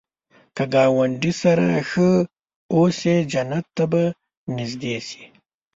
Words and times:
که 0.55 0.63
ګاونډي 0.73 1.31
سره 1.41 1.65
ښه 1.89 2.09
اوسې، 2.73 3.15
جنت 3.31 3.65
ته 3.75 3.83
به 3.91 4.03
نږدې 4.55 4.95
شې 5.07 5.23